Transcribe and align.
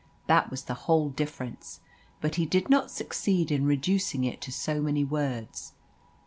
That 0.25 0.49
was 0.49 0.63
the 0.63 0.73
whole 0.89 1.09
difference; 1.09 1.79
but 2.21 2.33
he 2.33 2.47
did 2.47 2.71
not 2.71 2.89
succeed 2.89 3.51
in 3.51 3.65
reducing 3.67 4.23
it 4.23 4.41
to 4.41 4.51
so 4.51 4.81
many 4.81 5.03
words. 5.03 5.73